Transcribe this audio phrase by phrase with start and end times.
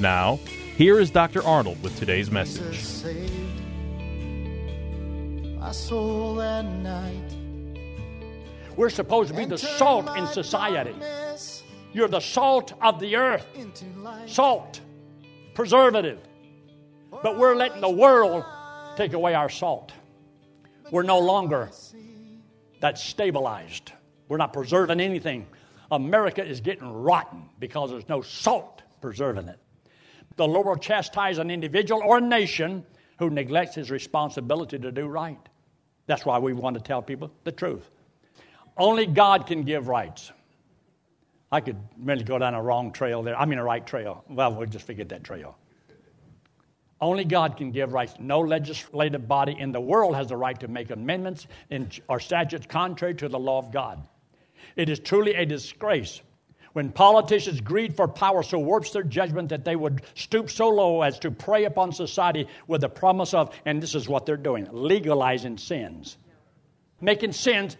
[0.00, 0.38] Now,
[0.76, 1.42] here is Dr.
[1.44, 2.78] Arnold with today's message.
[2.78, 3.32] saved
[5.58, 7.34] my soul that night.
[8.76, 10.94] We're supposed to be the salt in society.
[11.92, 13.44] You're the salt of the earth.
[13.56, 14.30] Into life.
[14.30, 14.80] Salt,
[15.54, 16.20] preservative.
[17.10, 18.44] But we're letting the world
[18.96, 19.92] take away our salt.
[20.92, 21.70] We're no longer
[22.80, 23.92] that stabilized.
[24.28, 25.48] We're not preserving anything.
[25.90, 29.58] America is getting rotten because there's no salt preserving it.
[30.38, 32.86] The Lord will chastise an individual or a nation
[33.18, 35.38] who neglects his responsibility to do right.
[36.06, 37.90] That's why we want to tell people the truth.
[38.76, 40.30] Only God can give rights.
[41.50, 43.36] I could really go down a wrong trail there.
[43.36, 44.24] I mean, a right trail.
[44.28, 45.56] Well, we'll just forget that trail.
[47.00, 48.14] Only God can give rights.
[48.20, 52.66] No legislative body in the world has the right to make amendments in, or statutes
[52.66, 54.06] contrary to the law of God.
[54.76, 56.22] It is truly a disgrace
[56.72, 61.02] when politicians' greed for power so warps their judgment that they would stoop so low
[61.02, 64.68] as to prey upon society with the promise of, and this is what they're doing,
[64.70, 66.18] legalizing sins.
[67.00, 67.76] Making sins,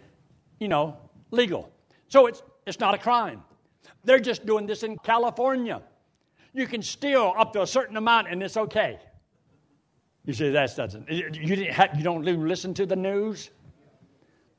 [0.59, 0.97] you know,
[1.31, 1.71] legal.
[2.07, 3.43] So it's, it's not a crime.
[4.03, 5.81] They're just doing this in California.
[6.53, 8.99] You can steal up to a certain amount and it's okay.
[10.25, 11.09] You say that doesn't.
[11.09, 13.51] You, didn't have, you don't listen to the news?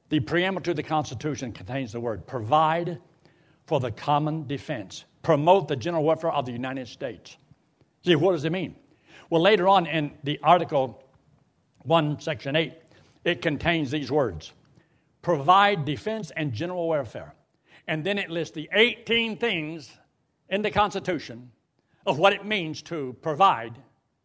[0.08, 3.00] The preamble to the Constitution contains the word provide
[3.70, 7.36] for the common defense, promote the general welfare of the United States.
[8.04, 8.74] See, what does it mean?
[9.30, 11.04] Well, later on in the Article
[11.84, 12.72] 1, Section 8,
[13.22, 14.52] it contains these words
[15.22, 17.32] provide defense and general welfare.
[17.86, 19.96] And then it lists the 18 things
[20.48, 21.52] in the Constitution
[22.06, 23.78] of what it means to provide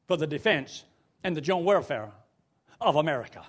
[0.08, 0.86] for the defense
[1.24, 2.10] and the general welfare
[2.82, 3.46] of America.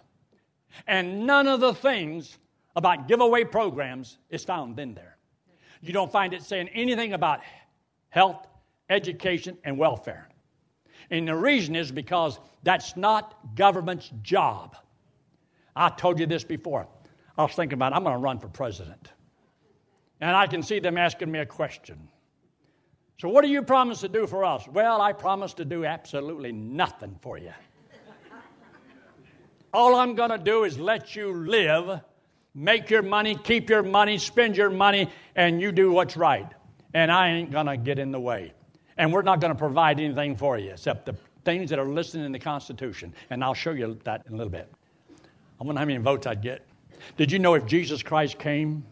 [0.86, 2.36] And none of the things
[2.74, 5.15] about giveaway programs is found in there.
[5.80, 7.40] You don't find it saying anything about
[8.08, 8.46] health,
[8.88, 10.28] education, and welfare.
[11.10, 14.76] And the reason is because that's not government's job.
[15.74, 16.88] I told you this before.
[17.36, 19.12] I was thinking about I'm going to run for president.
[20.20, 22.08] And I can see them asking me a question.
[23.18, 24.66] So, what do you promise to do for us?
[24.68, 27.52] Well, I promise to do absolutely nothing for you.
[29.72, 32.00] All I'm going to do is let you live,
[32.56, 36.48] make your money, keep your money, spend your money, and you do what's right.
[36.94, 38.54] And I ain't going to get in the way.
[38.96, 42.22] And we're not going to provide anything for you except the things that are listed
[42.22, 43.12] in the Constitution.
[43.28, 44.72] And I'll show you that in a little bit.
[45.60, 46.66] I wonder how many votes I'd get.
[47.18, 48.82] Did you know if Jesus Christ came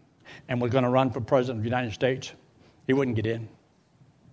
[0.48, 2.32] and was going to run for president of the United States,
[2.86, 3.48] he wouldn't get in?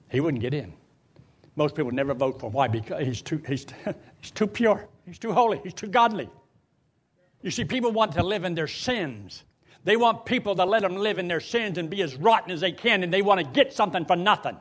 [0.09, 0.73] He wouldn't get in.
[1.55, 2.53] Most people never vote for him.
[2.53, 2.67] Why?
[2.67, 3.65] Because he's too, he's,
[4.21, 4.87] he's too pure.
[5.05, 5.61] He's too holy.
[5.63, 6.29] He's too godly.
[7.41, 9.43] You see, people want to live in their sins.
[9.83, 12.61] They want people to let them live in their sins and be as rotten as
[12.61, 14.57] they can, and they want to get something for nothing.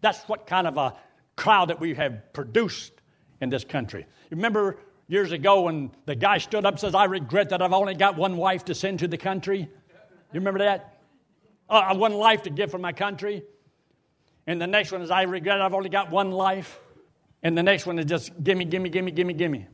[0.00, 0.94] That's what kind of a
[1.36, 2.92] crowd that we have produced
[3.40, 4.06] in this country.
[4.30, 4.78] Remember
[5.08, 8.16] years ago when the guy stood up and says, I regret that I've only got
[8.16, 9.60] one wife to send to the country?
[9.60, 10.98] You remember that?
[11.68, 13.42] Uh, one life to give for my country.
[14.46, 16.80] And the next one is, I regret I've only got one life.
[17.42, 19.68] And the next one is just, gimme, gimme, gimme, gimme, gimme.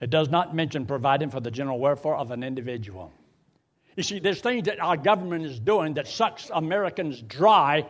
[0.00, 3.12] It does not mention providing for the general welfare of an individual.
[3.96, 7.84] You see, there's things that our government is doing that sucks Americans dry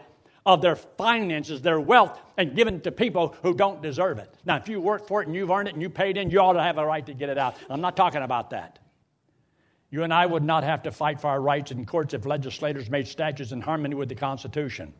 [0.46, 4.32] of their finances, their wealth, and giving to people who don't deserve it.
[4.46, 6.40] Now, if you work for it and you've earned it and you paid in, you
[6.40, 7.56] ought to have a right to get it out.
[7.68, 8.78] I'm not talking about that.
[9.90, 12.88] You and I would not have to fight for our rights in courts if legislators
[12.88, 14.94] made statutes in harmony with the Constitution.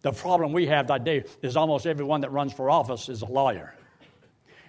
[0.00, 3.74] The problem we have today is almost everyone that runs for office is a lawyer.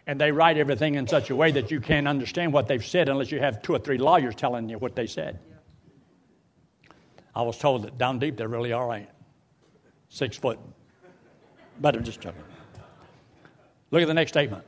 [0.08, 3.08] And they write everything in such a way that you can't understand what they've said
[3.10, 5.40] unless you have two or three lawyers telling you what they said.
[7.36, 9.10] I was told that down deep they're really all right.
[10.10, 10.60] Six foot.
[11.80, 12.44] But I'm just joking.
[13.92, 14.64] Look at the next statement.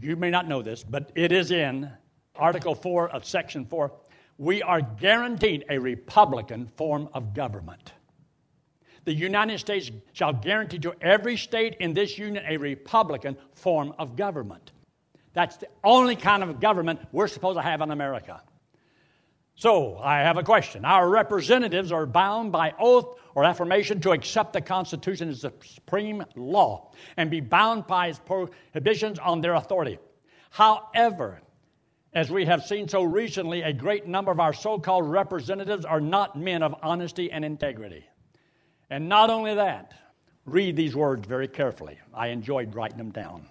[0.00, 1.90] You may not know this, but it is in
[2.34, 3.92] Article 4 of Section 4.
[4.38, 7.92] We are guaranteed a Republican form of government.
[9.04, 14.16] The United States shall guarantee to every state in this union a Republican form of
[14.16, 14.72] government.
[15.32, 18.42] That's the only kind of government we're supposed to have in America.
[19.54, 20.84] So, I have a question.
[20.84, 26.24] Our representatives are bound by oath or affirmation to accept the Constitution as the supreme
[26.34, 29.98] law and be bound by its prohibitions on their authority.
[30.50, 31.42] However,
[32.12, 36.00] as we have seen so recently, a great number of our so called representatives are
[36.00, 38.04] not men of honesty and integrity.
[38.90, 39.92] And not only that,
[40.44, 41.98] read these words very carefully.
[42.12, 43.46] I enjoyed writing them down.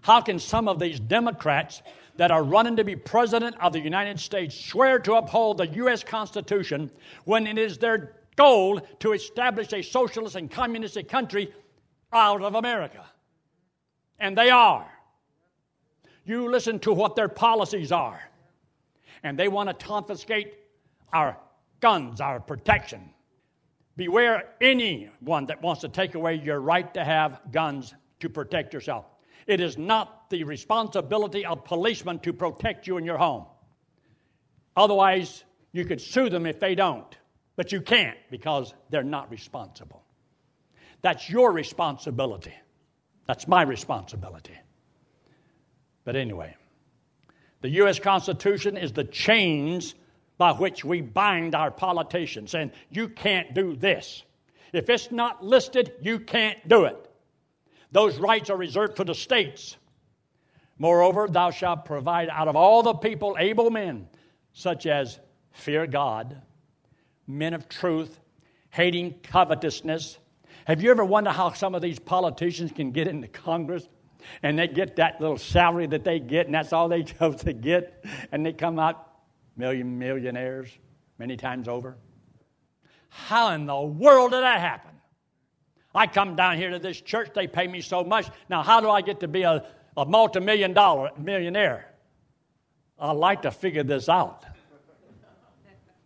[0.00, 1.82] How can some of these Democrats
[2.16, 6.02] that are running to be president of the United States swear to uphold the U.S.
[6.02, 6.90] Constitution
[7.24, 11.52] when it is their goal to establish a socialist and communist country
[12.12, 13.04] out of America?
[14.18, 14.90] And they are.
[16.24, 18.20] You listen to what their policies are.
[19.22, 20.54] And they want to confiscate
[21.12, 21.36] our
[21.80, 23.10] guns, our protection.
[23.96, 29.06] Beware anyone that wants to take away your right to have guns to protect yourself.
[29.46, 33.46] It is not the responsibility of policemen to protect you in your home.
[34.76, 37.16] Otherwise, you could sue them if they don't.
[37.56, 40.04] But you can't because they're not responsible.
[41.00, 42.54] That's your responsibility.
[43.26, 44.54] That's my responsibility.
[46.04, 46.54] But anyway,
[47.62, 47.98] the U.S.
[47.98, 49.94] Constitution is the chains
[50.38, 54.22] by which we bind our politicians, and you can't do this.
[54.72, 57.10] If it's not listed, you can't do it.
[57.92, 59.76] Those rights are reserved for the states.
[60.78, 64.08] Moreover, thou shalt provide out of all the people able men,
[64.52, 65.18] such as
[65.52, 66.42] fear God,
[67.26, 68.20] men of truth,
[68.70, 70.18] hating covetousness.
[70.66, 73.88] Have you ever wondered how some of these politicians can get into Congress
[74.42, 77.52] and they get that little salary that they get, and that's all they chose to
[77.52, 79.05] get, and they come out
[79.56, 80.70] million millionaires
[81.18, 81.96] many times over?
[83.08, 84.92] How in the world did that happen?
[85.94, 88.28] I come down here to this church, they pay me so much.
[88.50, 89.64] Now, how do I get to be a,
[89.96, 91.90] a multi million dollar millionaire?
[92.98, 94.44] I'd like to figure this out.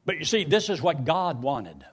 [0.04, 1.84] But you see, this is what God wanted.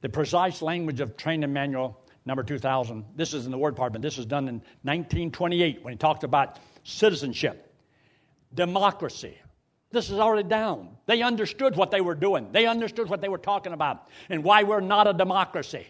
[0.00, 3.04] The precise language of training manual number 2000.
[3.14, 4.02] This is in the War Department.
[4.02, 7.72] This is done in 1928 when he talked about citizenship,
[8.52, 9.38] democracy.
[9.90, 10.96] This is already down.
[11.06, 14.62] They understood what they were doing, they understood what they were talking about, and why
[14.62, 15.86] we're not a democracy.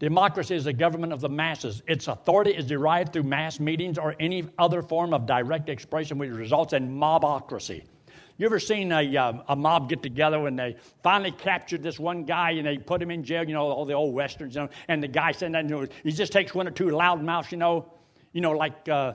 [0.00, 1.82] Democracy is the government of the masses.
[1.86, 6.30] Its authority is derived through mass meetings or any other form of direct expression which
[6.30, 7.84] results in mobocracy.
[8.36, 12.24] You ever seen a, uh, a mob get together when they finally captured this one
[12.24, 13.44] guy and they put him in jail?
[13.44, 15.86] You know, all the old westerns, you know, and the guy said that you know,
[16.02, 17.92] he just takes one or two loudmouths, you know,
[18.32, 19.14] you know, like uh,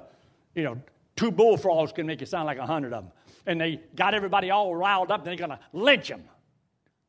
[0.55, 0.81] you know,
[1.17, 3.11] two bullfrogs can make it sound like a hundred of them.
[3.45, 5.23] And they got everybody all riled up.
[5.23, 6.23] They're going to lynch him,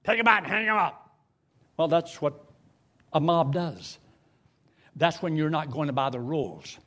[0.05, 1.17] take him out, and hang him up.
[1.77, 2.45] Well, that's what
[3.13, 3.99] a mob does.
[4.97, 6.79] That's when you're not going by the rules.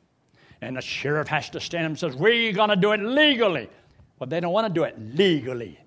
[0.60, 3.68] And the sheriff has to stand and says, We're going to do it legally.
[4.18, 5.78] Well, they don't want to do it legally.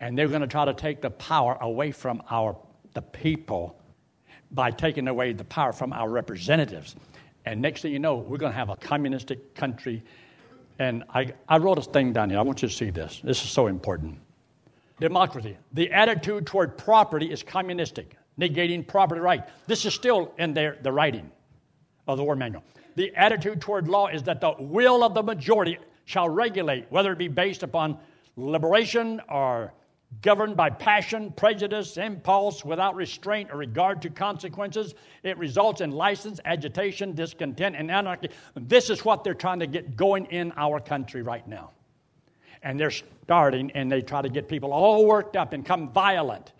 [0.00, 2.56] And they're going to try to take the power away from our
[2.94, 3.78] the people
[4.50, 6.96] by taking away the power from our representatives.
[7.44, 10.02] And next thing you know, we're going to have a communistic country.
[10.78, 12.38] And I, I wrote a thing down here.
[12.38, 13.20] I want you to see this.
[13.24, 14.18] This is so important.
[15.00, 15.56] Democracy.
[15.72, 19.42] The attitude toward property is communistic negating property right.
[19.66, 21.30] This is still in their, the writing
[22.06, 22.62] of the War Manual.
[22.94, 27.18] The attitude toward law is that the will of the majority shall regulate, whether it
[27.18, 27.98] be based upon
[28.36, 29.72] liberation or
[30.22, 34.94] governed by passion, prejudice, impulse, without restraint or regard to consequences.
[35.22, 38.30] It results in license, agitation, discontent, and anarchy.
[38.54, 41.70] This is what they're trying to get going in our country right now.
[42.62, 46.52] And they're starting and they try to get people all worked up and come violent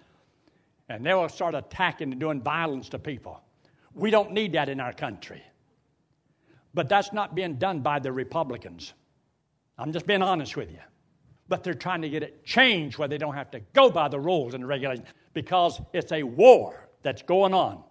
[0.89, 3.41] and they will start attacking and doing violence to people.
[3.95, 5.43] We don't need that in our country.
[6.75, 8.95] But that's not being done by the Republicans.
[9.77, 10.79] I'm just being honest with you.
[11.49, 14.21] But they're trying to get it changed where they don't have to go by the
[14.21, 17.83] rules and the regulations because it's a war that's going on.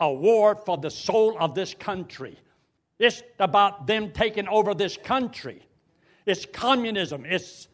[0.00, 2.38] A war for the soul of this country.
[2.98, 5.66] It's about them taking over this country.
[6.26, 7.24] It's communism.
[7.24, 7.68] It's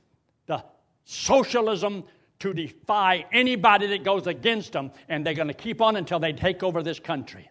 [0.46, 0.64] the
[1.04, 2.04] socialism
[2.40, 6.32] to defy anybody that goes against them, and they're going to keep on until they
[6.32, 7.48] take over this country.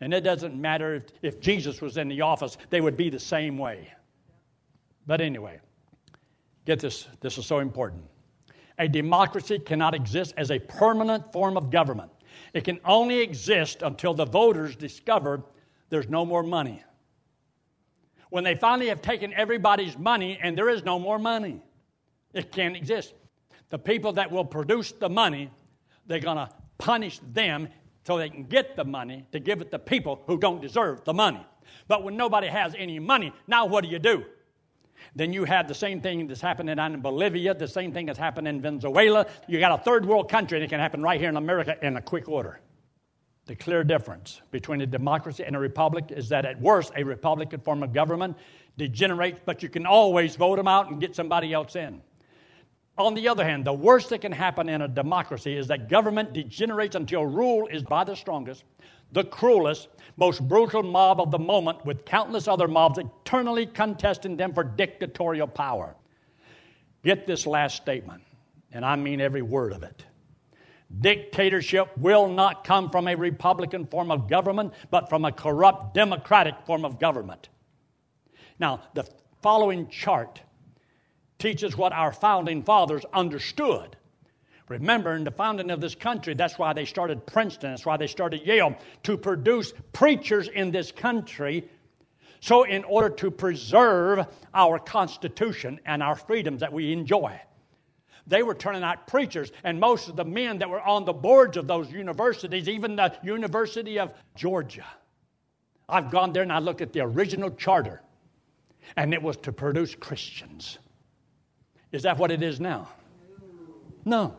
[0.00, 3.20] And it doesn't matter if, if Jesus was in the office, they would be the
[3.20, 3.92] same way.
[5.06, 5.60] But anyway,
[6.70, 8.04] get this, this is so important.
[8.78, 12.12] A democracy cannot exist as a permanent form of government.
[12.54, 15.42] It can only exist until the voters discover
[15.88, 16.80] there's no more money.
[18.30, 21.60] When they finally have taken everybody's money and there is no more money,
[22.34, 23.14] it can't exist.
[23.70, 25.50] The people that will produce the money,
[26.06, 26.48] they're going to
[26.78, 27.68] punish them
[28.06, 31.14] so they can get the money to give it to people who don't deserve the
[31.14, 31.44] money.
[31.88, 34.24] But when nobody has any money, now what do you do?
[35.14, 38.56] Then you have the same thing that's happening in Bolivia, the same thing that's happening
[38.56, 39.26] in Venezuela.
[39.48, 41.96] You got a third world country, and it can happen right here in America in
[41.96, 42.60] a quick order.
[43.46, 47.60] The clear difference between a democracy and a republic is that at worst, a Republican
[47.60, 48.36] form of government
[48.76, 52.00] degenerates, but you can always vote them out and get somebody else in.
[53.00, 56.34] On the other hand, the worst that can happen in a democracy is that government
[56.34, 58.64] degenerates until rule is by the strongest,
[59.12, 59.88] the cruelest,
[60.18, 65.46] most brutal mob of the moment, with countless other mobs eternally contesting them for dictatorial
[65.46, 65.96] power.
[67.02, 68.22] Get this last statement,
[68.70, 70.04] and I mean every word of it.
[71.00, 76.54] Dictatorship will not come from a Republican form of government, but from a corrupt Democratic
[76.66, 77.48] form of government.
[78.58, 79.08] Now, the
[79.40, 80.42] following chart
[81.40, 83.96] teaches what our founding fathers understood.
[84.68, 88.06] Remember, in the founding of this country, that's why they started Princeton, that's why they
[88.06, 91.68] started Yale, to produce preachers in this country.
[92.38, 97.40] So, in order to preserve our Constitution and our freedoms that we enjoy,
[98.28, 101.56] they were turning out preachers, and most of the men that were on the boards
[101.56, 104.86] of those universities, even the University of Georgia,
[105.88, 108.02] I've gone there and I looked at the original charter,
[108.96, 110.78] and it was to produce Christians.
[111.92, 112.88] Is that what it is now?
[114.04, 114.36] No.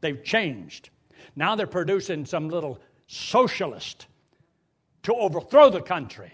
[0.00, 0.90] They've changed.
[1.34, 4.06] Now they're producing some little socialist
[5.04, 6.32] to overthrow the country.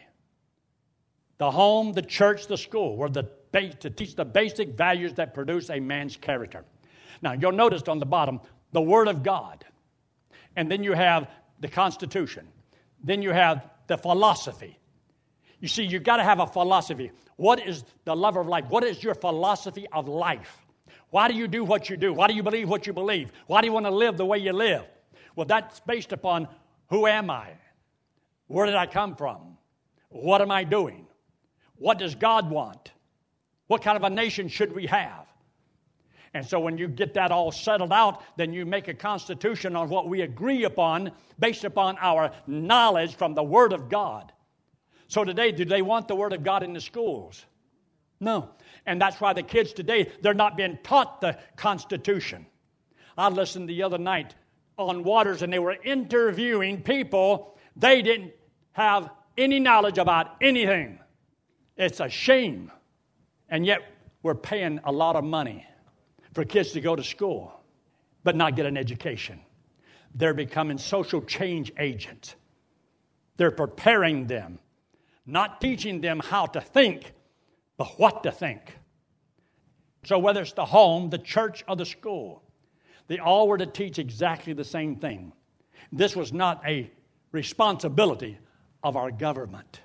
[1.38, 5.68] The home, the church, the school were the to teach the basic values that produce
[5.70, 6.64] a man's character.
[7.20, 8.40] Now, you'll notice on the bottom
[8.72, 9.64] the Word of God,
[10.56, 11.28] and then you have
[11.60, 12.48] the Constitution,
[13.04, 14.78] then you have the philosophy.
[15.62, 17.12] You see, you've got to have a philosophy.
[17.36, 18.64] What is the love of life?
[18.68, 20.66] What is your philosophy of life?
[21.10, 22.12] Why do you do what you do?
[22.12, 23.30] Why do you believe what you believe?
[23.46, 24.84] Why do you want to live the way you live?
[25.36, 26.48] Well, that's based upon
[26.88, 27.50] who am I?
[28.48, 29.56] Where did I come from?
[30.08, 31.06] What am I doing?
[31.76, 32.90] What does God want?
[33.68, 35.28] What kind of a nation should we have?
[36.34, 39.88] And so when you get that all settled out, then you make a constitution on
[39.88, 44.32] what we agree upon based upon our knowledge from the Word of God.
[45.12, 47.44] So today, do they want the Word of God in the schools?
[48.18, 48.48] No.
[48.86, 52.46] And that's why the kids today, they're not being taught the Constitution.
[53.18, 54.34] I listened the other night
[54.78, 57.58] on Watters and they were interviewing people.
[57.76, 58.32] They didn't
[58.72, 60.98] have any knowledge about anything.
[61.76, 62.72] It's a shame.
[63.50, 63.82] And yet,
[64.22, 65.66] we're paying a lot of money
[66.32, 67.52] for kids to go to school
[68.24, 69.40] but not get an education.
[70.14, 72.34] They're becoming social change agents.
[73.36, 74.58] They're preparing them,
[75.26, 77.12] not teaching them how to think,
[77.76, 78.76] but what to think.
[80.04, 82.42] So, whether it's the home, the church, or the school,
[83.06, 85.32] they all were to teach exactly the same thing.
[85.92, 86.90] This was not a
[87.30, 88.38] responsibility
[88.82, 89.80] of our government.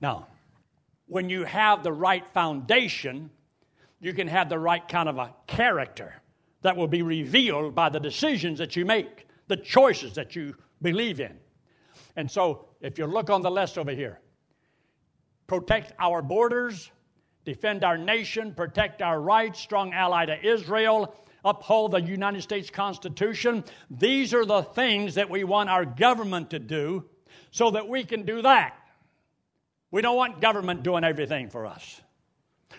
[0.00, 0.28] Now,
[1.06, 3.30] when you have the right foundation,
[4.00, 6.14] you can have the right kind of a character
[6.62, 11.20] that will be revealed by the decisions that you make, the choices that you believe
[11.20, 11.36] in.
[12.16, 14.20] And so, if you look on the list over here,
[15.46, 16.90] protect our borders,
[17.44, 21.14] defend our nation, protect our rights, strong ally to Israel,
[21.44, 23.64] uphold the United States Constitution.
[23.90, 27.04] These are the things that we want our government to do
[27.50, 28.76] so that we can do that.
[29.90, 32.00] We don't want government doing everything for us.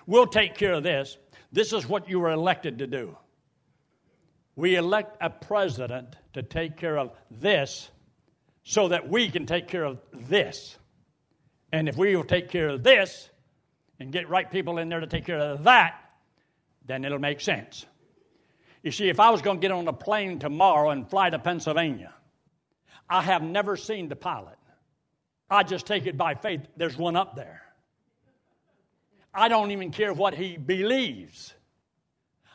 [0.05, 1.17] We'll take care of this.
[1.51, 3.17] This is what you were elected to do.
[4.55, 7.89] We elect a president to take care of this
[8.63, 10.77] so that we can take care of this.
[11.71, 13.29] And if we will take care of this
[13.99, 15.95] and get right people in there to take care of that,
[16.85, 17.85] then it'll make sense.
[18.83, 21.39] You see, if I was going to get on a plane tomorrow and fly to
[21.39, 22.13] Pennsylvania,
[23.09, 24.57] I have never seen the pilot.
[25.49, 26.61] I just take it by faith.
[26.77, 27.61] There's one up there.
[29.33, 31.53] I don't even care what he believes.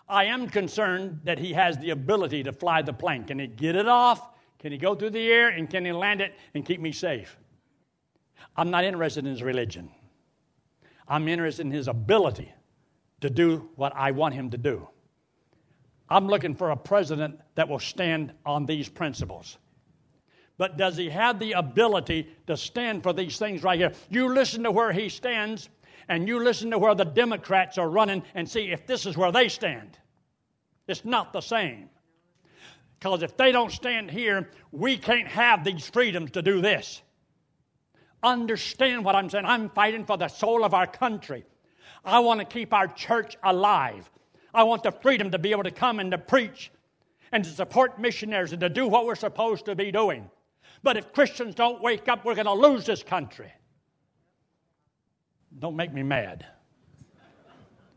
[0.09, 3.25] I am concerned that he has the ability to fly the plane.
[3.25, 4.29] Can he get it off?
[4.67, 5.51] Can he go through the air?
[5.51, 7.39] And can he land it and keep me safe?
[8.57, 9.93] I'm not interested in his religion.
[11.07, 12.53] I'm interested in his ability
[13.21, 14.89] to do what I want him to do.
[16.09, 19.57] I'm looking for a president that will stand on these principles.
[20.59, 23.93] But does he have the ability to stand for these things right here?
[24.11, 25.69] You listen to where he stands,
[26.09, 29.31] and you listen to where the Democrats are running and see if this is where
[29.31, 29.97] they stand.
[30.89, 31.89] It's not the same.
[32.99, 37.03] Because if they don't stand here, we can't have these freedoms to do this.
[38.23, 39.45] understand what I'm saying.
[39.45, 41.45] I'm fighting for the soul of our country.
[42.05, 44.11] I want to keep our church alive.
[44.55, 46.73] I want the freedom to be able to come and to preach
[47.31, 50.31] and to support missionaries and to do what we're supposed to be doing.
[50.83, 53.53] But if Christians don't wake up, we're going to lose this country.
[55.59, 56.47] Don't make me mad.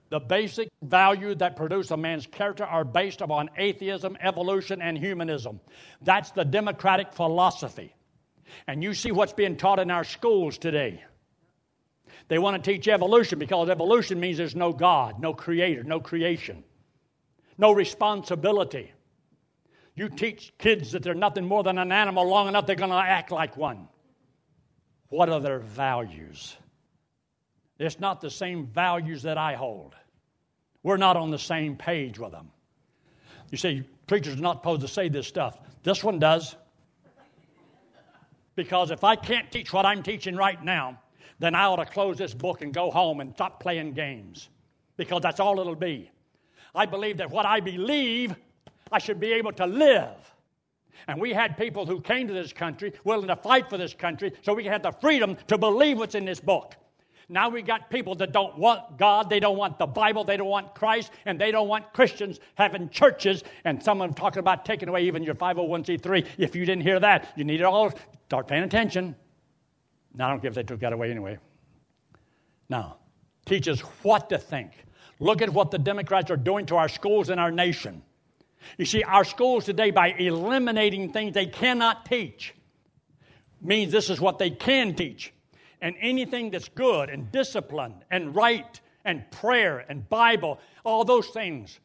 [0.10, 5.60] The basic values that produce a man's character are based upon atheism, evolution, and humanism.
[6.02, 7.94] That's the democratic philosophy.
[8.68, 11.04] And you see what's being taught in our schools today.
[12.28, 16.64] They want to teach evolution because evolution means there's no God, no creator, no creation,
[17.58, 18.92] no responsibility.
[19.96, 22.96] You teach kids that they're nothing more than an animal long enough, they're going to
[22.96, 23.88] act like one.
[25.10, 26.56] What are their values?
[27.80, 29.96] It's not the same values that I hold.
[30.84, 32.52] We're not on the same page with them.
[33.52, 35.58] You say, preachers are not supposed to say this stuff.
[35.84, 36.56] This one does.
[38.56, 41.00] Because if I can't teach what I'm teaching right now,
[41.40, 44.50] then I ought to close this book and go home and stop playing games.
[44.98, 46.12] Because that's all it'll be.
[46.76, 48.36] I believe that what I believe,
[48.92, 50.16] I should be able to live.
[51.08, 54.34] And we had people who came to this country willing to fight for this country
[54.42, 56.76] so we have the freedom to believe what's in this book.
[57.32, 60.48] Now we got people that don't want God, they don't want the Bible, they don't
[60.48, 63.44] want Christ, and they don't want Christians having churches.
[63.66, 66.26] And someone talking about taking away even your 501c3.
[66.40, 67.94] If you didn't hear that, you need it all.
[68.26, 69.16] Start paying attention.
[70.16, 71.38] Now I don't care if they took that away anyway.
[72.68, 72.98] Now,
[73.46, 74.72] teach us what to think.
[75.20, 78.02] Look at what the Democrats are doing to our schools and our nation.
[78.78, 82.56] You see, our schools today, by eliminating things they cannot teach,
[83.62, 85.32] means this is what they can teach
[85.82, 91.80] and anything that's good and discipline and right and prayer and Bible, all those things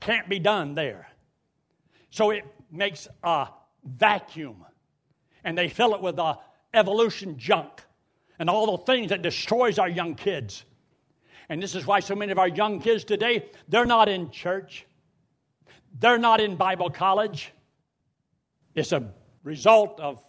[0.00, 1.08] can't be done there.
[2.10, 3.48] So it makes a
[3.84, 4.64] vacuum,
[5.44, 6.38] and they fill it with the
[6.74, 7.82] evolution junk
[8.38, 10.64] and all the things that destroys our young kids.
[11.48, 14.86] And this is why so many of our young kids today, they're not in church.
[15.98, 17.52] They're not in Bible college.
[18.74, 20.22] It's a result of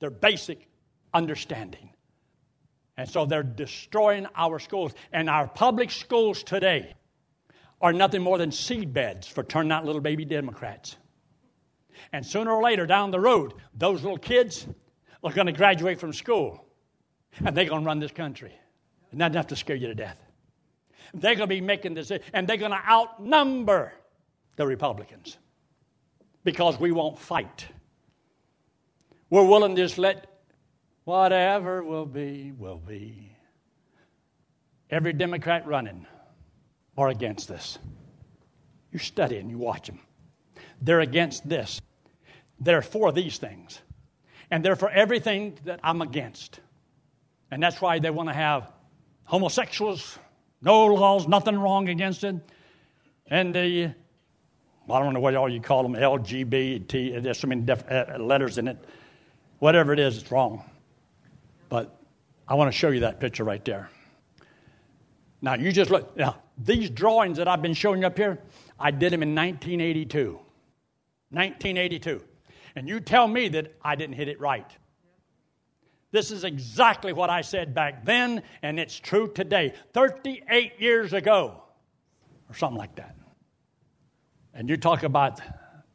[0.00, 0.68] their basic
[1.12, 1.90] understanding.
[3.02, 4.92] And so they're destroying our schools.
[5.12, 6.94] And our public schools today
[7.80, 10.94] are nothing more than seed beds for turning out little baby Democrats.
[12.12, 14.68] And sooner or later down the road, those little kids
[15.24, 16.64] are going to graduate from school
[17.44, 18.52] and they're going to run this country.
[19.10, 20.22] And not enough to scare you to death.
[21.12, 23.94] They're going to be making this, and they're going to outnumber
[24.54, 25.38] the Republicans
[26.44, 27.66] because we won't fight.
[29.28, 30.31] We're willing to just let
[31.04, 33.32] Whatever will be, will be.
[34.90, 36.06] Every Democrat running
[36.96, 37.78] are against this.
[38.92, 39.98] You study and you watch them.
[40.80, 41.80] They're against this.
[42.60, 43.80] They're for these things.
[44.50, 46.60] And they're for everything that I'm against.
[47.50, 48.70] And that's why they want to have
[49.24, 50.18] homosexuals,
[50.60, 52.36] no laws, nothing wrong against it.
[53.26, 53.94] And the,
[54.90, 58.68] I don't know what all you call them, LGBT, there's so many uh, letters in
[58.68, 58.76] it.
[59.58, 60.64] Whatever it is, it's wrong.
[61.72, 61.98] But
[62.46, 63.88] I want to show you that picture right there.
[65.40, 66.14] Now, you just look.
[66.18, 68.40] Now, these drawings that I've been showing up here,
[68.78, 70.32] I did them in 1982.
[71.30, 72.22] 1982.
[72.76, 74.70] And you tell me that I didn't hit it right.
[76.10, 79.72] This is exactly what I said back then, and it's true today.
[79.94, 81.62] 38 years ago,
[82.50, 83.16] or something like that.
[84.52, 85.40] And you talk about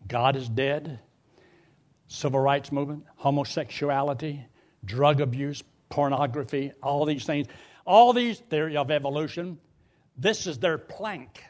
[0.07, 1.01] God is dead,
[2.07, 4.43] civil rights movement, homosexuality,
[4.87, 7.47] drug abuse, pornography, all these things,
[7.85, 9.59] all these theory of evolution,
[10.17, 11.43] this is their plank.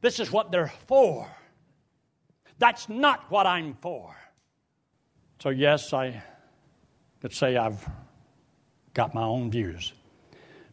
[0.00, 1.28] This is what they're for.
[2.58, 4.14] That's not what I'm for.
[5.40, 6.22] So, yes, I
[7.20, 7.84] could say I've
[8.94, 9.92] got my own views.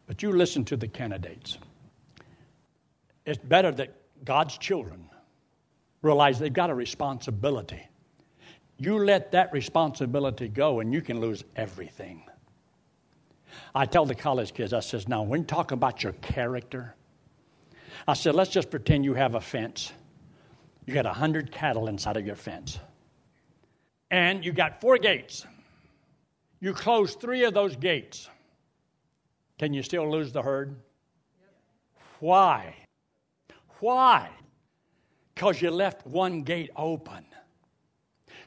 [0.06, 1.58] But you listen to the candidates.
[3.26, 5.10] It's better that God's children
[6.02, 7.89] realize they've got a responsibility
[8.80, 12.24] you let that responsibility go and you can lose everything.
[13.76, 16.96] I tell the college kids, I says, now when you talk about your character,
[18.08, 19.92] I said, let's just pretend you have a fence.
[20.86, 22.80] You got a hundred cattle inside of your fence.
[24.10, 25.46] And you got four gates.
[26.62, 28.30] You close three of those gates.
[29.60, 30.78] Can you still lose the herd?
[32.20, 32.74] Why?
[33.80, 34.30] Why?
[35.36, 37.26] Because you left one gate open.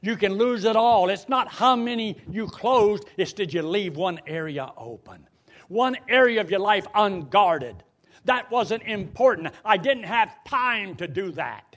[0.02, 1.08] You can lose it all.
[1.08, 5.26] It's not how many you closed, it's did you leave one area open,
[5.68, 7.82] one area of your life unguarded.
[8.24, 9.54] That wasn't important.
[9.64, 11.76] I didn't have time to do that.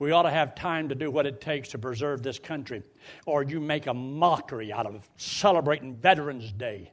[0.00, 2.82] We ought to have time to do what it takes to preserve this country.
[3.26, 6.92] Or you make a mockery out of celebrating Veterans Day.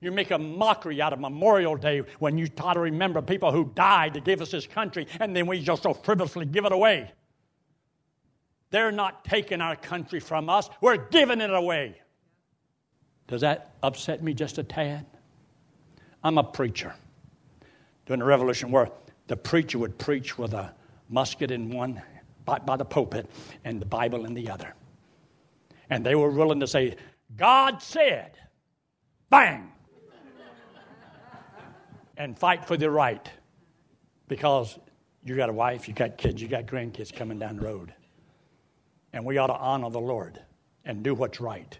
[0.00, 3.72] You make a mockery out of Memorial Day when you try to remember people who
[3.74, 7.10] died to give us this country, and then we just so frivolously give it away.
[8.70, 12.00] They're not taking our country from us, we're giving it away.
[13.26, 15.06] Does that upset me just a tad?
[16.24, 16.94] I'm a preacher.
[18.06, 18.90] During the Revolution War,
[19.26, 20.74] the preacher would preach with a
[21.08, 22.02] musket in one
[22.44, 23.28] by, by the pulpit
[23.64, 24.74] and the Bible in the other.
[25.90, 26.96] And they were willing to say,
[27.36, 28.32] God said,
[29.28, 29.70] bang,
[32.16, 33.30] and fight for the right
[34.26, 34.78] because
[35.24, 37.94] you got a wife, you got kids, you got grandkids coming down the road.
[39.18, 40.38] And we ought to honor the Lord
[40.84, 41.76] and do what's right.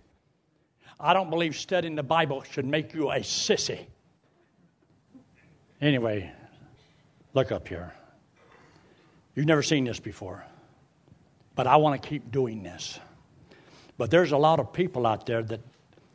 [0.98, 3.86] I don't believe studying the Bible should make you a sissy.
[5.80, 6.32] Anyway,
[7.34, 7.94] look up here.
[9.36, 10.44] You've never seen this before,
[11.54, 12.98] but I want to keep doing this.
[13.98, 15.60] But there's a lot of people out there that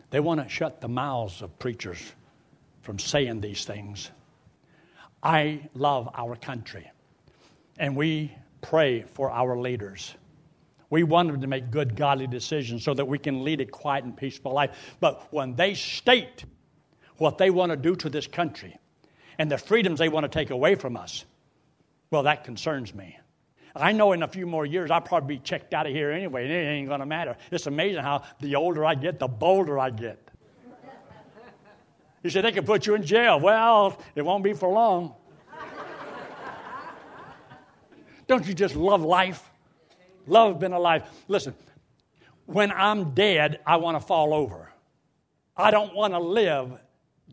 [0.10, 2.02] they want to shut the mouths of preachers
[2.82, 4.12] from saying these things.
[5.24, 6.92] I love our country,
[7.80, 10.16] and we pray for our leaders.
[10.94, 14.04] We want them to make good, godly decisions so that we can lead a quiet
[14.04, 14.96] and peaceful life.
[15.00, 16.46] But when they state
[17.18, 18.78] what they want to do to this country
[19.40, 21.26] and the freedoms they want to take away from us,
[22.12, 23.18] well, that concerns me.
[23.76, 26.44] I know in a few more years I'll probably be checked out of here anyway,
[26.44, 27.38] and it ain't going to matter.
[27.50, 30.20] It's amazing how the older I get, the bolder I get.
[32.22, 33.40] You said they can put you in jail.
[33.40, 35.16] Well, it won't be for long.
[38.28, 39.50] Don't you just love life?
[40.28, 41.04] Love been alive.
[41.28, 41.54] Listen,
[42.46, 44.70] when I'm dead, I want to fall over.
[45.56, 46.72] I don't want to live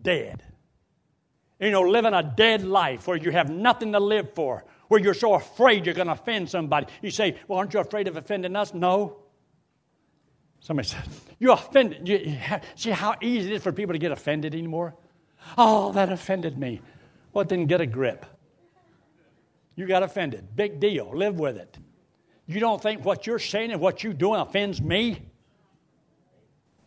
[0.00, 0.42] dead.
[1.58, 5.14] You know, living a dead life where you have nothing to live for, where you're
[5.14, 6.86] so afraid you're going to offend somebody.
[7.02, 8.72] You say, Well, aren't you afraid of offending us?
[8.72, 9.18] No.
[10.60, 11.02] Somebody said,
[11.38, 12.08] You're offended.
[12.08, 12.36] You,
[12.76, 14.94] see how easy it is for people to get offended anymore?
[15.56, 16.80] Oh, that offended me.
[17.32, 18.26] Well, then get a grip.
[19.76, 20.56] You got offended.
[20.56, 21.10] Big deal.
[21.14, 21.78] Live with it.
[22.50, 25.22] You don't think what you're saying and what you're doing offends me?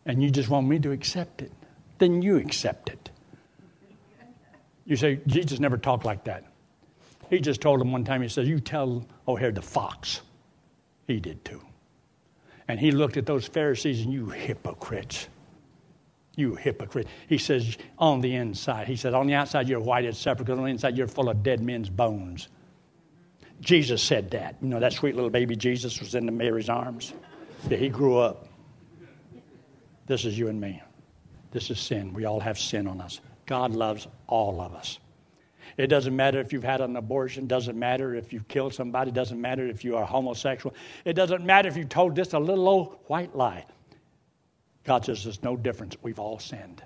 [0.04, 1.50] And you just want me to accept it.
[1.96, 3.08] Then you accept it.
[4.84, 6.44] You say, Jesus never talked like that.
[7.30, 10.20] He just told him one time, he said, You tell O'Hare the fox.
[11.06, 11.62] He did too.
[12.68, 15.28] And he looked at those Pharisees and you hypocrites.
[16.36, 17.06] You hypocrite.
[17.26, 18.86] He says, on the inside.
[18.86, 21.42] He said, on the outside you're white as sepulchre, on the inside you're full of
[21.42, 22.48] dead men's bones.
[23.64, 24.56] Jesus said that.
[24.60, 27.12] You know, that sweet little baby Jesus was in Mary's arms.
[27.68, 28.46] Yeah, he grew up.
[30.06, 30.82] This is you and me.
[31.50, 32.12] This is sin.
[32.12, 33.20] We all have sin on us.
[33.46, 34.98] God loves all of us.
[35.76, 39.40] It doesn't matter if you've had an abortion, doesn't matter if you've killed somebody, doesn't
[39.40, 42.98] matter if you are homosexual, it doesn't matter if you told just a little old
[43.06, 43.64] white lie.
[44.84, 45.96] God says there's no difference.
[46.02, 46.82] We've all sinned.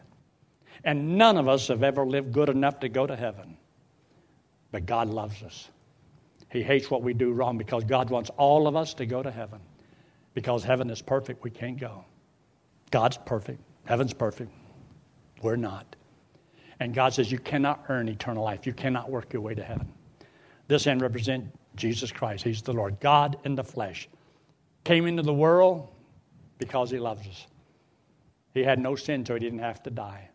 [0.84, 3.56] And none of us have ever lived good enough to go to heaven.
[4.70, 5.68] But God loves us.
[6.50, 9.30] He hates what we do wrong because God wants all of us to go to
[9.30, 9.60] heaven.
[10.34, 12.04] Because heaven is perfect, we can't go.
[12.90, 14.50] God's perfect, heaven's perfect.
[15.42, 15.96] We're not.
[16.80, 18.66] And God says you cannot earn eternal life.
[18.66, 19.92] You cannot work your way to heaven.
[20.68, 22.44] This end represents Jesus Christ.
[22.44, 23.00] He's the Lord.
[23.00, 24.08] God in the flesh
[24.84, 25.88] came into the world
[26.58, 27.46] because he loves us.
[28.54, 30.30] He had no sin, so he didn't have to die.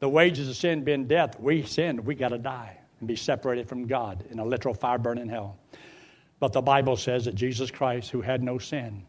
[0.00, 3.68] The wages of sin being death, we sinned, we got to die and be separated
[3.68, 5.58] from God in a literal fire burning hell.
[6.38, 9.02] But the Bible says that Jesus Christ, who had no sin,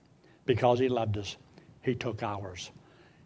[0.48, 1.38] because he loved us,
[1.84, 2.72] he took ours.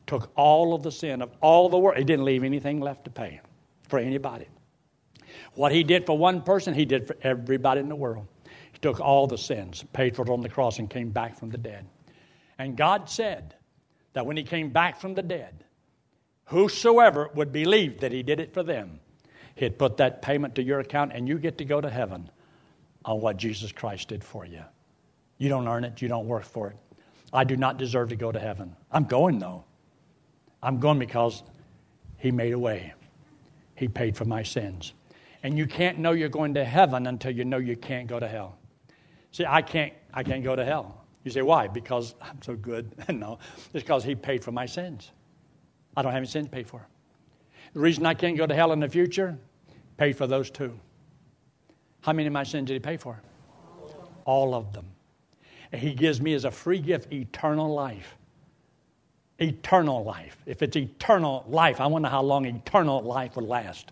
[0.07, 1.97] Took all of the sin of all the world.
[1.97, 3.39] He didn't leave anything left to pay
[3.87, 4.49] for anybody.
[5.53, 8.27] What he did for one person, he did for everybody in the world.
[8.73, 11.49] He took all the sins, paid for it on the cross, and came back from
[11.49, 11.87] the dead.
[12.59, 13.55] And God said
[14.11, 15.63] that when he came back from the dead,
[16.47, 18.99] whosoever would believe that he did it for them,
[19.57, 22.29] He'd put that payment to your account, and you get to go to heaven
[23.03, 24.63] on what Jesus Christ did for you.
[25.39, 26.77] You don't earn it, you don't work for it.
[27.33, 28.75] I do not deserve to go to heaven.
[28.91, 29.63] I'm going, though.
[30.61, 31.41] I'm going because
[32.17, 32.93] He made a way,
[33.75, 34.93] He paid for my sins.
[35.41, 38.27] And you can't know you're going to heaven until you know you can't go to
[38.27, 38.57] hell.
[39.31, 41.03] See, I can't, I can't go to hell.
[41.23, 41.67] You say, why?
[41.67, 42.93] Because I'm so good.
[43.09, 43.39] no,
[43.73, 45.11] it's because He paid for my sins.
[45.95, 46.87] I don't have any sins paid for.
[47.73, 49.39] The reason I can't go to hell in the future
[49.97, 50.79] paid for those two.
[52.01, 53.19] How many of my sins did he pay for?
[54.25, 54.85] All of them.
[55.71, 58.15] And he gives me as a free gift eternal life.
[59.39, 60.37] Eternal life.
[60.45, 63.91] If it's eternal life, I wonder how long eternal life would last.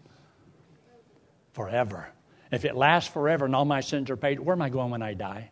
[1.54, 2.08] Forever.
[2.52, 5.02] If it lasts forever and all my sins are paid, where am I going when
[5.02, 5.52] I die?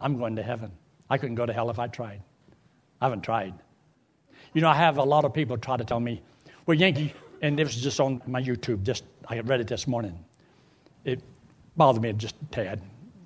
[0.00, 0.72] I'm going to heaven.
[1.08, 2.22] I couldn't go to hell if I tried.
[3.00, 3.54] I haven't tried.
[4.52, 6.22] You know, I have a lot of people try to tell me,
[6.66, 10.24] well, Yankee, and this was just on my YouTube, just I read it this morning.
[11.04, 11.20] It
[11.76, 12.80] bothered me just a tad,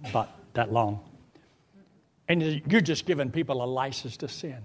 [0.04, 1.00] about that long.
[2.28, 4.58] And you're just giving people a license to sin.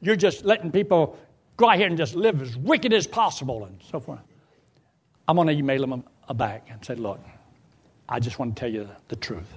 [0.00, 1.18] You're just letting people
[1.56, 4.20] go out here and just live as wicked as possible and so forth.
[5.28, 7.20] I'm going to email them a back and say, look,
[8.08, 9.52] I just want to tell you the truth.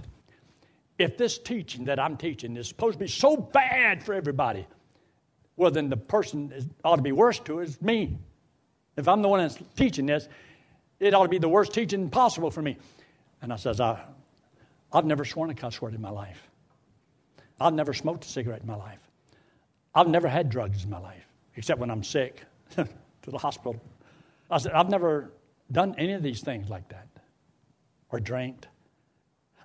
[0.98, 4.66] If this teaching that I'm teaching is supposed to be so bad for everybody,
[5.56, 8.18] well, then the person ought to be worse to is me.
[9.00, 10.28] If I'm the one that's teaching this,
[11.00, 12.78] it ought to be the worst teaching possible for me.
[13.42, 14.02] And I says, I,
[14.92, 16.50] I've never sworn a cuss word in my life.
[17.60, 19.00] I've never smoked a cigarette in my life.
[19.96, 22.44] I've never had drugs in my life, except when I'm sick
[22.76, 22.88] to
[23.26, 23.82] the hospital.
[24.52, 25.32] I said, I've never
[25.72, 27.08] done any of these things like that
[28.12, 28.66] or drank.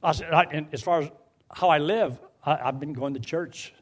[0.02, 1.10] I said, I, as far as
[1.52, 3.74] how I live, I, I've been going to church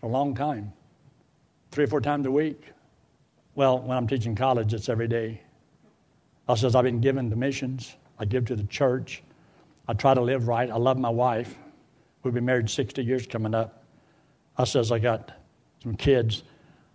[0.00, 0.72] for a long time,
[1.70, 2.62] three or four times a week.
[3.54, 5.42] Well, when I'm teaching college, it's every day.
[6.48, 7.94] I says, I've been given to missions.
[8.18, 9.22] I give to the church.
[9.88, 10.70] I try to live right.
[10.70, 11.56] I love my wife.
[12.22, 13.84] We've been married 60 years coming up.
[14.56, 15.32] I says, I got
[15.82, 16.42] some kids.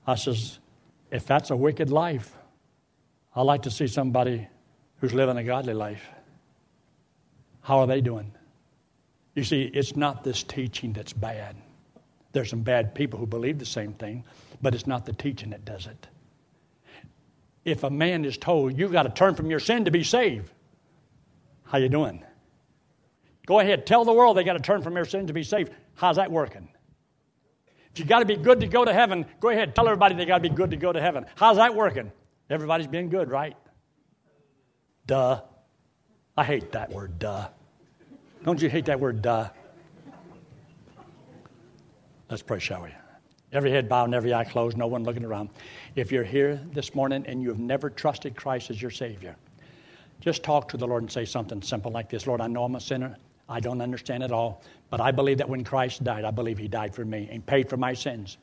[0.05, 0.59] I says,
[1.11, 2.35] if that's a wicked life,
[3.35, 4.47] I like to see somebody
[4.99, 6.07] who's living a godly life.
[7.61, 8.31] How are they doing?
[9.33, 11.55] You see, it's not this teaching that's bad.
[12.31, 14.23] There's some bad people who believe the same thing,
[14.61, 16.07] but it's not the teaching that does it.
[17.65, 20.51] If a man is told you've got to turn from your sin to be saved,
[21.63, 22.23] how you doing?
[23.47, 25.71] Go ahead, tell the world they got to turn from their sin to be saved.
[25.95, 26.69] How's that working?
[27.91, 30.25] If you got to be good to go to heaven, go ahead, tell everybody they
[30.25, 31.25] got to be good to go to heaven.
[31.35, 32.11] How's that working?
[32.49, 33.55] Everybody's being good, right?
[35.07, 35.41] Duh.
[36.37, 37.47] I hate that word, duh.
[38.43, 39.49] Don't you hate that word, duh?
[42.29, 42.89] Let's pray, shall we?
[43.55, 45.47] Every head bowed and every eye closed, no one looking around.
[45.95, 49.37] If you're here this morning and you have never trusted Christ as your Savior,
[50.19, 52.75] just talk to the Lord and say something simple like this Lord, I know I'm
[52.75, 53.15] a sinner.
[53.47, 56.67] I don't understand it all, but I believe that when Christ died, I believe He
[56.67, 58.37] died for me and paid for my sins.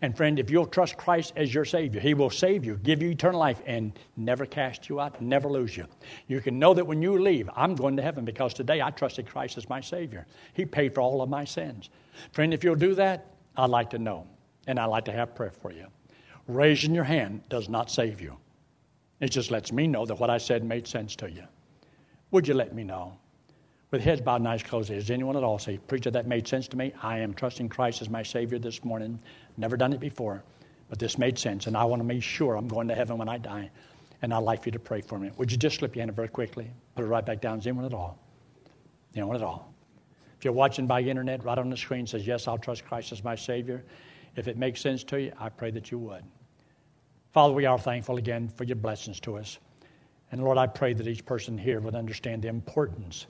[0.00, 3.10] And friend, if you'll trust Christ as your Savior, He will save you, give you
[3.10, 5.86] eternal life, and never cast you out, never lose you.
[6.28, 9.26] You can know that when you leave, I'm going to heaven because today I trusted
[9.26, 10.26] Christ as my Savior.
[10.54, 11.90] He paid for all of my sins.
[12.32, 14.26] Friend, if you'll do that, I'd like to know,
[14.66, 15.86] and I'd like to have prayer for you.
[16.46, 18.36] Raising your hand does not save you.
[19.20, 21.44] It just lets me know that what I said made sense to you.
[22.30, 23.18] Would you let me know?
[23.90, 26.68] With heads bowed and eyes closed, does anyone at all say, Preacher, that made sense
[26.68, 26.92] to me?
[27.02, 29.20] I am trusting Christ as my Savior this morning.
[29.56, 30.44] Never done it before,
[30.88, 33.28] but this made sense, and I want to make sure I'm going to heaven when
[33.28, 33.70] I die.
[34.22, 35.30] And I'd like for you to pray for me.
[35.38, 36.70] Would you just slip your hand very quickly?
[36.94, 37.58] Put it right back down.
[37.58, 38.18] Is anyone at all?
[39.16, 39.69] Anyone at all?
[40.40, 43.22] If you're watching by internet, right on the screen says, Yes, I'll trust Christ as
[43.22, 43.84] my Savior.
[44.36, 46.24] If it makes sense to you, I pray that you would.
[47.30, 49.58] Father, we are thankful again for your blessings to us.
[50.32, 53.26] And Lord, I pray that each person here would understand the importance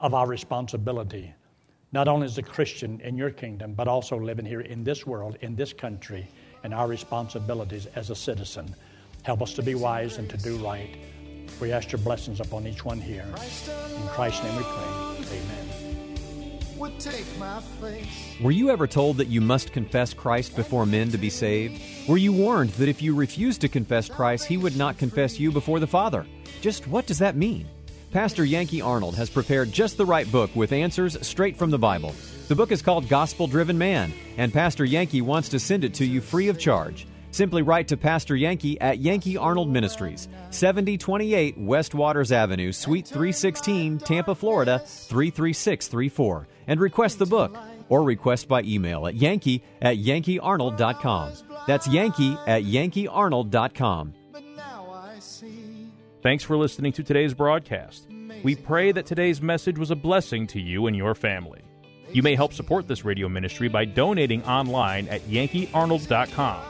[0.00, 1.30] of our responsibility,
[1.92, 5.36] not only as a Christian in your kingdom, but also living here in this world,
[5.42, 6.26] in this country,
[6.64, 8.74] and our responsibilities as a citizen.
[9.24, 10.96] Help us to be wise and to do right.
[11.60, 13.26] We ask your blessings upon each one here.
[13.26, 15.36] In Christ's name we pray.
[15.36, 15.89] Amen.
[18.40, 21.78] Were you ever told that you must confess Christ before men to be saved?
[22.08, 25.52] Were you warned that if you refused to confess Christ, he would not confess you
[25.52, 26.26] before the Father?
[26.62, 27.68] Just what does that mean?
[28.12, 32.14] Pastor Yankee Arnold has prepared just the right book with answers straight from the Bible.
[32.48, 36.06] The book is called Gospel Driven Man, and Pastor Yankee wants to send it to
[36.06, 37.06] you free of charge.
[37.30, 43.98] Simply write to Pastor Yankee at Yankee Arnold Ministries, 7028 West Waters Avenue, Suite 316,
[43.98, 47.56] Tampa, Florida 33634, and request the book
[47.88, 51.32] or request by email at yankee at yankeearnold.com.
[51.66, 54.14] That's yankee at yankeearnold.com.
[56.22, 58.06] Thanks for listening to today's broadcast.
[58.42, 61.60] We pray that today's message was a blessing to you and your family.
[62.12, 66.69] You may help support this radio ministry by donating online at yankeearnold.com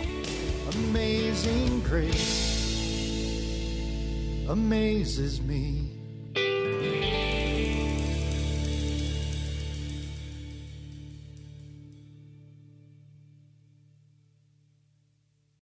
[0.73, 2.61] Amazing grace
[4.47, 5.80] amazes me.